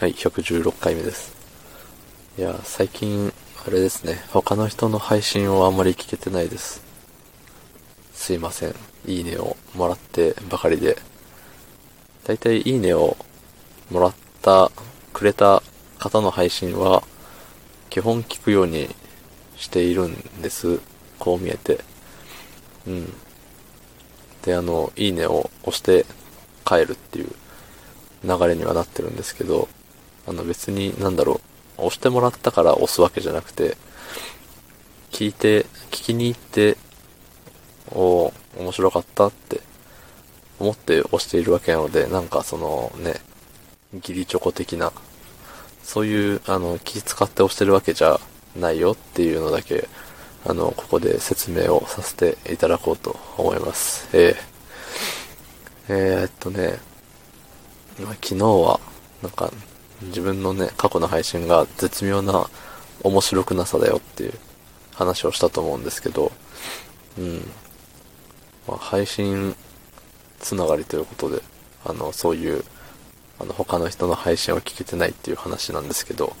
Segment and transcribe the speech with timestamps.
[0.00, 1.34] はい、116回目です。
[2.38, 3.32] いや、最近、
[3.66, 6.84] あれですね、他の人の配信をあんまり聞けてないです。
[8.12, 8.76] すいません。
[9.06, 10.96] いいねをもらってばかりで。
[12.24, 13.16] だいたいいいねを
[13.90, 14.70] もらった、
[15.12, 15.64] くれた
[15.98, 17.02] 方の配信は、
[17.90, 18.94] 基本聞くように
[19.56, 20.78] しているんです。
[21.18, 21.80] こう見えて。
[22.86, 23.12] うん。
[24.42, 26.06] で、あの、いいねを押して
[26.64, 27.32] 帰るっていう
[28.22, 29.68] 流れにはなってるんですけど、
[30.28, 31.40] あの別に、なんだろ
[31.78, 33.76] う、押してもらったから押すわけじゃなくて、
[35.10, 36.76] 聞いて、聞きに行って、
[37.92, 39.60] おー面白かったって
[40.58, 43.14] 思って押しているわけなので、なんかそのね、
[43.94, 44.92] ギリチョコ的な、
[45.82, 48.20] そういう、あの、気使って押してるわけじゃ
[48.56, 49.88] ないよっていうのだけ、
[50.44, 54.08] あの、ここで説明をさせていただこうと思います。
[54.12, 56.78] えー、えー、っとね、
[57.96, 58.80] 昨日は、
[59.22, 59.50] なんか、
[60.02, 62.48] 自分のね、過去の配信が絶妙な
[63.02, 64.34] 面白くなさだよっていう
[64.94, 66.32] 話をしたと思うんですけど、
[67.18, 67.50] うん。
[68.66, 69.56] まあ、配信
[70.40, 71.42] つながりということで、
[71.84, 72.64] あの、そういう、
[73.40, 76.36] あの、他の人の配信を聞けてないっていう話なんですけど、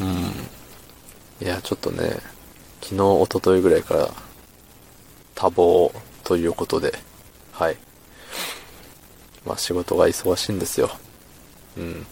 [0.00, 1.46] うん。
[1.46, 2.18] いや、ちょっとね、
[2.80, 4.10] 昨日、一昨日ぐらいから、
[5.34, 6.92] 多忙ということで、
[7.52, 7.76] はい。
[9.44, 10.90] まあ仕事が忙しいんですよ。
[11.76, 12.06] うん。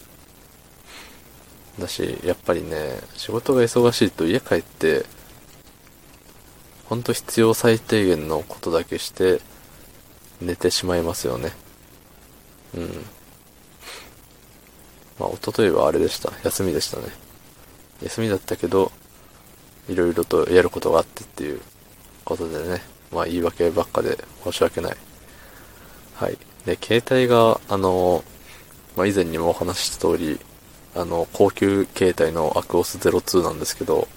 [1.79, 5.05] だし、やっぱりね、仕事が忙しいと家帰って、
[6.85, 9.39] ほんと必要最低限のことだけして、
[10.41, 11.51] 寝てしまいますよね。
[12.75, 13.05] うん。
[15.19, 16.33] まあ、一昨日はあれでした。
[16.43, 17.03] 休みでしたね。
[18.01, 18.91] 休みだったけど、
[19.87, 21.61] いろいろとやることがあってっていう
[22.25, 22.81] ことでね。
[23.11, 24.97] まあ、言い訳ばっかで申し訳ない。
[26.15, 26.37] はい。
[26.65, 28.23] で、携帯が、あの、
[28.95, 30.39] まあ、以前にもお話しした通り、
[30.95, 34.07] あの、高級携帯のアクオス02なんですけど、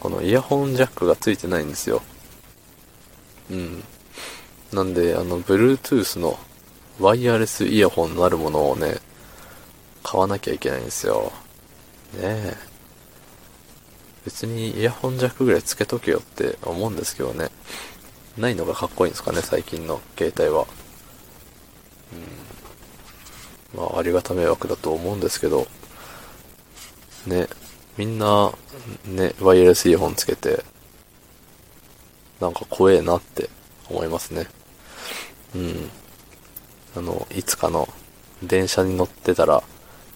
[0.00, 2.02] このイヤホンジャックがついてないんですよ。
[3.50, 3.84] うん。
[4.72, 6.38] なんで、あの、Bluetooth の
[7.00, 8.98] ワイヤレスイヤホンなるものをね、
[10.02, 11.32] 買わなきゃいけないんですよ。
[12.14, 12.56] ねえ。
[14.24, 17.50] 別にイヤホンジャックぐらいつけとけよって思うんですけどね。
[18.38, 20.66] ないのがかっこいいんですかね、最近の携帯は。
[22.12, 22.53] うん。
[23.76, 25.66] まあ、ありがた迷惑だと思うんですけど、
[27.26, 27.48] ね、
[27.96, 28.52] みんな、
[29.06, 30.64] ね、ワイヤレスイヤホンつけて、
[32.40, 33.48] なんか怖えなって
[33.88, 34.46] 思いますね。
[35.54, 35.90] うん。
[36.96, 37.88] あの、いつかの
[38.42, 39.62] 電車に乗ってたら、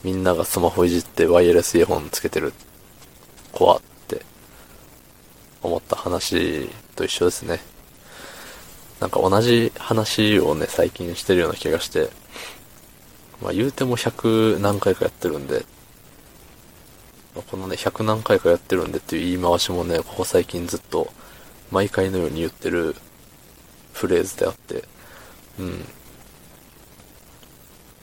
[0.05, 2.53] みんながスマホいじってワイヤレスイヤホンつけてる。
[3.53, 4.23] 怖って
[5.63, 7.61] 思った話と一緒ですね。
[9.01, 12.11] なんか同じ話をね、最近してるような気がして、
[13.43, 15.65] まあ言うても100何回かやってるんで、
[17.34, 21.12] まこのね、100何回かやってるんでっていう言い回しもね、ここ最近ずっと
[21.71, 22.97] 毎回のように言ってる
[23.93, 24.84] フレーズであって、
[25.59, 25.84] うん。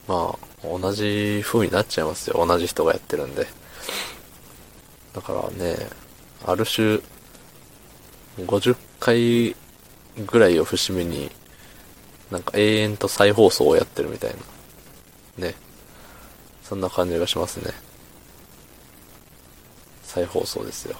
[0.07, 2.45] まあ、同じ風になっちゃいますよ。
[2.45, 3.47] 同じ人がやってるんで。
[5.13, 5.75] だからね、
[6.45, 7.00] ある種、
[8.38, 9.56] 50回
[10.25, 11.31] ぐらいを節目に、
[12.29, 14.38] なんか永遠と再放送をやってるみたいな。
[15.38, 15.56] ね。
[16.63, 17.72] そんな感じがしますね。
[20.03, 20.96] 再放送ですよ。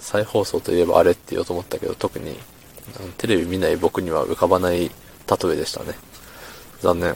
[0.00, 2.38] 再放送といえばあれって言おうと思ったけど、特に、
[3.16, 4.90] テレビ見ない僕には浮かばない
[5.28, 5.94] 例えでしたね。
[6.80, 7.14] 残念。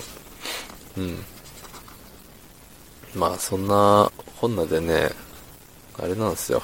[0.98, 1.25] うん。
[3.14, 4.10] まあ、そんな、
[4.41, 5.10] こんなでね、
[5.98, 6.62] あれなんですよ。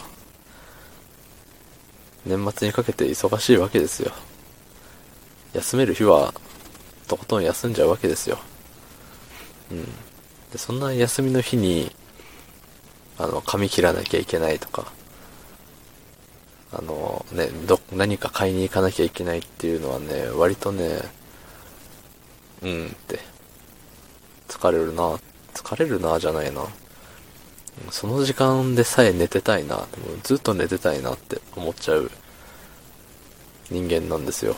[2.26, 4.12] 年末にかけて忙しいわけですよ。
[5.52, 6.34] 休める日は、
[7.06, 8.38] とことん休んじゃうわけですよ。
[9.70, 9.84] うん。
[10.52, 11.94] で、そんな休みの日に、
[13.18, 14.92] あの、髪切らなきゃいけないとか、
[16.72, 21.00] あの、ね、ど、何か買いに行かなきゃいけないっていうのはね、割とね、
[22.62, 23.18] うんって、
[24.48, 25.18] 疲れるな、
[25.54, 26.66] 疲れるなじゃないな。
[27.90, 29.86] その時間でさえ寝てたいな、もう
[30.22, 32.10] ずっと寝てたいなって思っちゃう
[33.70, 34.56] 人間なんですよ。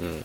[0.00, 0.24] うん。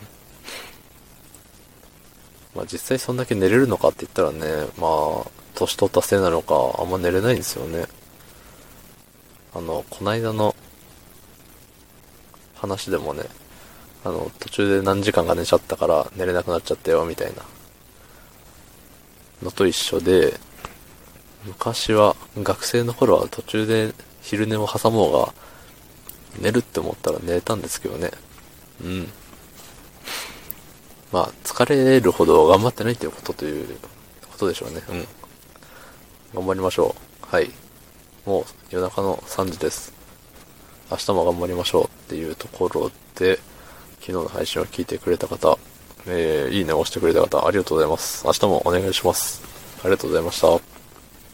[2.54, 7.86] まあ実際そんだけ寝れるのかって言ったらね、まあ、年取ったせいなのか、あんま寝れないんですよね。
[9.54, 10.54] あの、こないだの
[12.54, 13.24] 話でもね、
[14.04, 17.42] あの、途中で何時間か寝ちゃったから寝れなくなっちゃったよ、みたいな
[19.42, 20.38] のと一緒で、
[21.44, 23.92] 昔は、学生の頃は途中で
[24.22, 25.34] 昼寝を挟もうが、
[26.40, 28.10] 寝るって思ったら寝れたんですけどね。
[28.82, 29.12] うん。
[31.14, 33.68] まあ、疲れるほど頑張ってないっていうことという
[34.32, 34.82] ことでしょうね。
[34.88, 35.06] うん。
[36.34, 37.26] 頑張りましょう。
[37.32, 37.52] はい。
[38.26, 39.92] もう夜中の3時です。
[40.90, 43.38] 明日も頑張りましょうっていうところで、
[44.00, 45.56] 昨日の配信を聞いてくれた方、
[46.08, 48.26] えー、いいねを押してくれた方、ありがとうございます。
[48.26, 49.40] 明日もお願いします。
[49.82, 50.73] ありがとうございました。